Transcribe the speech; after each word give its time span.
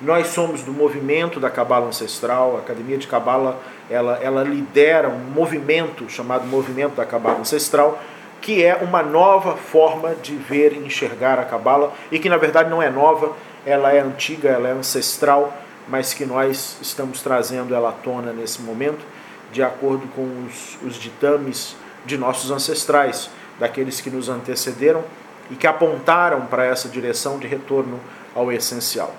Nós 0.00 0.28
somos 0.28 0.62
do 0.62 0.72
movimento 0.72 1.38
da 1.38 1.50
Cabala 1.50 1.86
Ancestral, 1.86 2.56
a 2.56 2.60
Academia 2.60 2.96
de 2.96 3.06
Cabala, 3.06 3.60
ela, 3.90 4.18
ela 4.22 4.42
lidera 4.42 5.10
um 5.10 5.18
movimento 5.18 6.08
chamado 6.08 6.46
Movimento 6.46 6.94
da 6.94 7.04
Cabala 7.04 7.40
Ancestral, 7.40 8.00
que 8.40 8.64
é 8.64 8.76
uma 8.76 9.02
nova 9.02 9.56
forma 9.56 10.14
de 10.14 10.34
ver 10.34 10.72
e 10.72 10.78
enxergar 10.78 11.38
a 11.38 11.44
Cabala, 11.44 11.92
e 12.10 12.18
que 12.18 12.30
na 12.30 12.38
verdade 12.38 12.70
não 12.70 12.82
é 12.82 12.88
nova, 12.88 13.36
ela 13.66 13.92
é 13.92 14.00
antiga, 14.00 14.48
ela 14.48 14.68
é 14.68 14.72
ancestral, 14.72 15.52
mas 15.86 16.14
que 16.14 16.24
nós 16.24 16.78
estamos 16.80 17.20
trazendo 17.20 17.74
ela 17.74 17.90
à 17.90 17.92
tona 17.92 18.32
nesse 18.32 18.62
momento, 18.62 19.04
de 19.52 19.62
acordo 19.62 20.08
com 20.16 20.46
os, 20.46 20.78
os 20.82 20.94
ditames 20.94 21.76
de 22.06 22.16
nossos 22.16 22.50
ancestrais, 22.50 23.28
daqueles 23.58 24.00
que 24.00 24.08
nos 24.08 24.30
antecederam 24.30 25.04
e 25.50 25.56
que 25.56 25.66
apontaram 25.66 26.46
para 26.46 26.64
essa 26.64 26.88
direção 26.88 27.38
de 27.38 27.46
retorno 27.46 28.00
ao 28.34 28.50
essencial. 28.50 29.12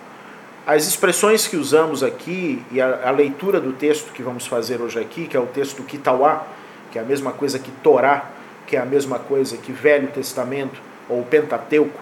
As 0.65 0.85
expressões 0.85 1.47
que 1.47 1.57
usamos 1.57 2.03
aqui 2.03 2.63
e 2.71 2.79
a, 2.79 3.07
a, 3.07 3.11
leitura 3.11 3.59
do 3.59 3.73
texto 3.73 4.11
que 4.13 4.21
vamos 4.21 4.45
fazer 4.45 4.79
hoje 4.79 4.99
aqui, 4.99 5.27
que 5.27 5.35
é 5.35 5.39
o 5.39 5.47
texto 5.47 5.81
Kitawá, 5.83 6.45
que 6.91 6.99
é 6.99 7.01
a 7.01 7.05
mesma 7.05 7.31
coisa 7.31 7.57
que 7.57 7.71
Torá, 7.83 8.29
que 8.67 8.75
é 8.75 8.79
a 8.79 8.85
mesma 8.85 9.17
coisa 9.17 9.57
que 9.57 9.71
Velho 9.71 10.07
Testamento 10.09 10.79
ou 11.09 11.23
Pentateuco, 11.23 11.99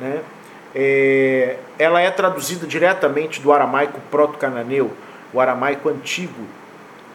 né? 0.00 0.22
É, 0.74 1.56
ela 1.78 2.00
é 2.00 2.10
traduzida 2.10 2.66
diretamente 2.66 3.40
do 3.40 3.52
aramaico 3.52 4.00
proto-cananeu, 4.10 4.90
o 5.32 5.40
aramaico 5.40 5.88
antigo, 5.88 6.42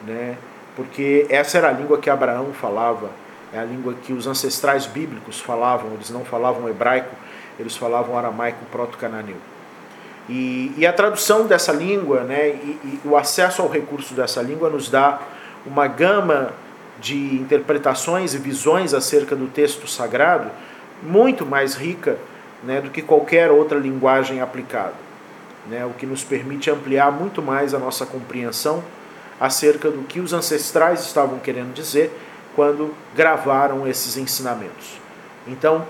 né? 0.08 0.38
porque 0.80 1.26
essa 1.30 1.58
era 1.58 1.68
a 1.68 1.72
língua 1.74 1.98
que 1.98 2.10
Abraão 2.10 2.54
falava, 2.54 3.10
é 3.52 3.60
a 3.60 3.66
língua 3.66 3.96
que 4.02 4.14
os 4.14 4.28
ancestrais 4.28 4.86
bíblicos 4.86 5.42
falavam, 5.42 5.92
eles 5.92 6.10
não 6.10 6.24
falavam 6.24 6.70
hebraico, 6.70 7.14
eles 7.60 7.76
falavam 7.76 8.18
aramaico 8.18 8.64
proto-cananeu. 8.72 9.36
E, 10.30 10.72
e, 10.78 10.86
a 10.86 10.94
tradução 10.94 11.48
dessa 11.48 11.72
língua, 11.72 12.22
né, 12.24 12.50
e, 12.50 12.80
e, 12.84 13.02
o 13.04 13.18
acesso 13.18 13.64
ao 13.64 13.68
recurso 13.68 14.14
dessa 14.14 14.44
língua 14.44 14.70
nos 14.70 14.88
dá 14.88 15.20
uma 15.66 15.88
gama 15.88 16.54
de 17.02 17.16
interpretações 17.36 18.36
e 18.36 18.38
visões 18.38 18.94
acerca 18.94 19.36
do 19.36 19.48
texto 19.48 19.88
sagrado 19.88 20.52
muito 21.02 21.48
mais 21.48 21.74
rica 21.74 22.18
né, 22.64 22.80
do 22.80 22.92
que 22.92 23.02
qualquer 23.02 23.50
outra 23.50 23.80
linguagem 23.80 24.40
aplicada, 24.40 24.94
né, 25.68 25.84
o 25.86 25.92
que 25.92 26.06
nos 26.06 26.24
permite 26.24 26.70
ampliar 26.70 27.12
muito 27.12 27.42
mais 27.42 27.74
a 27.74 27.80
nossa 27.80 28.06
compreensão 28.06 28.84
acerca 29.40 29.90
do 29.90 30.04
que 30.04 30.20
os 30.20 30.32
ancestrais 30.32 31.02
estavam 31.02 31.40
querendo 31.40 31.74
dizer 31.74 32.12
quando 32.56 32.94
gravaram 33.16 33.88
esses 33.88 34.18
ensinamentos. 34.18 35.00
Então, 35.48 35.86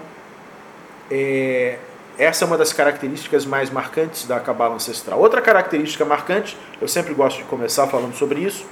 é, 1.10 1.80
essa 2.20 2.44
é 2.44 2.46
uma 2.46 2.58
das 2.58 2.74
características 2.74 3.46
mais 3.46 3.70
marcantes 3.70 4.28
da 4.28 4.42
cabala 4.42 4.76
ancestral. 4.76 5.18
Outra 5.18 5.42
característica 5.42 6.04
marcante, 6.04 6.58
eu 6.82 6.88
sempre 6.88 7.14
gosto 7.14 7.38
de 7.38 7.44
começar 7.46 7.88
falando 7.88 8.14
sobre 8.14 8.42
isso, 8.42 8.66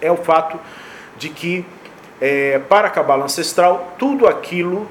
é 0.00 0.10
o 0.10 0.16
fato 0.16 0.58
de 1.18 1.28
que 1.28 1.66
é, 2.18 2.58
para 2.58 2.88
a 2.88 2.90
cabala 2.90 3.26
ancestral 3.26 3.94
tudo 3.98 4.26
aquilo 4.26 4.88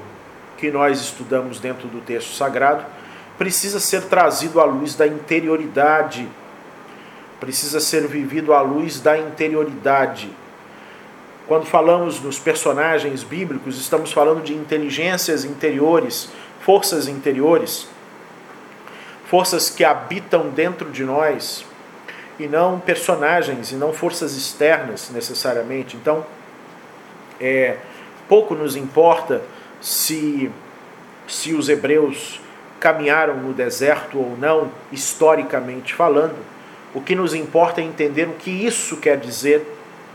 que 0.56 0.70
nós 0.70 1.00
estudamos 1.00 1.58
dentro 1.58 1.88
do 1.88 2.00
texto 2.00 2.32
sagrado 2.32 2.86
precisa 3.36 3.80
ser 3.80 4.02
trazido 4.02 4.60
à 4.60 4.64
luz 4.64 4.94
da 4.94 5.06
interioridade, 5.08 6.28
precisa 7.40 7.80
ser 7.80 8.06
vivido 8.06 8.54
à 8.54 8.60
luz 8.60 9.00
da 9.00 9.18
interioridade. 9.18 10.30
Quando 11.48 11.66
falamos 11.66 12.20
nos 12.20 12.38
personagens 12.38 13.24
bíblicos, 13.24 13.80
estamos 13.80 14.12
falando 14.12 14.44
de 14.44 14.54
inteligências 14.54 15.44
interiores 15.44 16.30
forças 16.68 17.08
interiores, 17.08 17.88
forças 19.24 19.70
que 19.70 19.82
habitam 19.82 20.50
dentro 20.50 20.90
de 20.90 21.02
nós 21.02 21.64
e 22.38 22.46
não 22.46 22.78
personagens 22.78 23.72
e 23.72 23.74
não 23.74 23.90
forças 23.90 24.36
externas 24.36 25.08
necessariamente. 25.08 25.96
Então, 25.96 26.26
é, 27.40 27.78
pouco 28.28 28.54
nos 28.54 28.76
importa 28.76 29.40
se, 29.80 30.50
se 31.26 31.54
os 31.54 31.70
hebreus 31.70 32.38
caminharam 32.78 33.38
no 33.38 33.54
deserto 33.54 34.18
ou 34.18 34.36
não, 34.36 34.70
historicamente 34.92 35.94
falando. 35.94 36.36
O 36.92 37.00
que 37.00 37.14
nos 37.14 37.32
importa 37.32 37.80
é 37.80 37.84
entender 37.84 38.28
o 38.28 38.34
que 38.34 38.50
isso 38.50 38.98
quer 38.98 39.16
dizer 39.16 39.66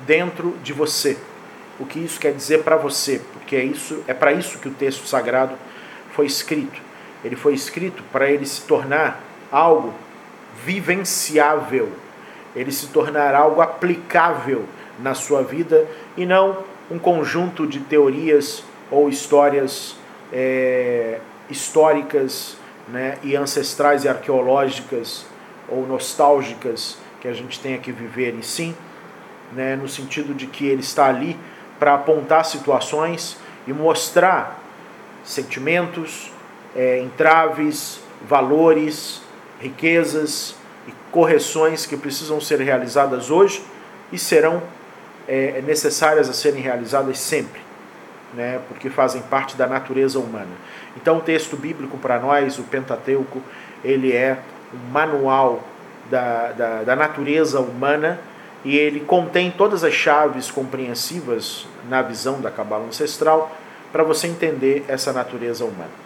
dentro 0.06 0.56
de 0.62 0.72
você, 0.72 1.18
o 1.80 1.85
que 1.88 1.97
isso 1.97 2.20
quer 2.20 2.31
dizer 2.31 2.62
para 2.62 2.75
você, 2.75 3.20
porque 3.34 3.56
é 3.56 3.64
isso 3.64 4.03
é 4.08 4.14
para 4.14 4.31
isso 4.31 4.59
que 4.59 4.68
o 4.68 4.72
texto 4.72 5.08
sagrado 5.08 5.56
foi 6.13 6.25
escrito. 6.25 6.81
Ele 7.24 7.35
foi 7.35 7.53
escrito 7.53 8.03
para 8.12 8.29
ele 8.29 8.46
se 8.46 8.62
tornar 8.62 9.22
algo 9.51 9.94
vivenciável, 10.63 11.91
ele 12.56 12.72
se 12.72 12.88
tornar 12.88 13.35
algo 13.35 13.62
aplicável 13.62 14.66
na 15.00 15.13
sua 15.13 15.41
vida 15.41 15.88
e 16.16 16.25
não 16.25 16.59
um 16.90 17.00
conjunto 17.00 17.66
de 17.66 17.79
teorias 17.79 18.63
ou 18.91 19.09
histórias 19.09 19.96
é, 20.31 21.19
históricas 21.50 22.57
né, 22.88 23.18
e 23.23 23.35
ancestrais 23.35 24.03
e 24.03 24.09
arqueológicas 24.09 25.25
ou 25.68 25.88
nostálgicas 25.88 26.97
que 27.22 27.28
a 27.28 27.34
gente 27.34 27.59
tenha 27.59 27.78
que 27.78 27.91
viver, 27.91 28.35
e 28.38 28.44
sim 28.44 28.75
né, 29.53 29.75
no 29.75 29.88
sentido 29.88 30.34
de 30.34 30.46
que 30.46 30.66
ele 30.66 30.81
está 30.81 31.06
ali 31.06 31.38
para 31.79 31.96
apontar 31.96 32.46
situações 32.46 33.38
e 33.66 33.73
mostrar 33.73 34.62
sentimentos, 35.23 36.31
é, 36.75 37.00
entraves, 37.00 38.00
valores, 38.28 39.22
riquezas 39.59 40.56
e 40.88 40.94
correções 41.11 41.85
que 41.85 41.95
precisam 41.95 42.39
ser 42.41 42.59
realizadas 42.59 43.29
hoje 43.29 43.63
e 44.11 44.17
serão 44.17 44.61
é, 45.28 45.61
necessárias 45.61 46.29
a 46.29 46.34
serem 46.34 46.61
realizadas 46.61 47.19
sempre, 47.19 47.61
né, 48.34 48.59
porque 48.67 48.89
fazem 48.89 49.22
parte 49.22 49.56
da 49.56 49.67
natureza 49.67 50.19
humana. 50.19 50.51
Então, 50.97 51.17
o 51.17 51.22
texto 51.22 51.55
bíblico 51.55 51.97
para 51.97 52.19
nós, 52.19 52.59
o 52.59 52.63
Pentateuco, 52.63 53.41
ele 53.84 54.11
é 54.11 54.40
um 54.73 54.91
manual 54.91 55.63
da, 56.09 56.51
da, 56.51 56.84
da 56.84 56.95
natureza 56.95 57.59
humana 57.59 58.19
e 58.66 58.78
ele 58.78 59.01
contém 59.01 59.51
todas 59.51 59.84
as 59.84 59.94
chaves 59.94 60.51
compreensivas 60.51 61.67
na 61.90 62.01
visão 62.01 62.40
da 62.40 62.51
cabala 62.51 62.85
ancestral 62.85 63.55
para 63.94 64.04
você 64.04 64.28
entender 64.28 64.84
essa 64.88 65.14
natureza 65.14 65.64
humana. 65.64 66.03